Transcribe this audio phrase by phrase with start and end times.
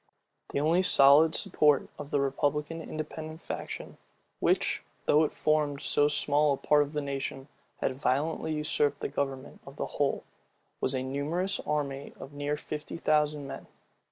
[0.49, 3.97] The only solid support of the republican independent faction,
[4.39, 7.47] which, though it formed so small a part of the nation,
[7.81, 10.23] had violently usurped the government of the whole,
[10.79, 13.67] was a numerous army of near fifty thousand men.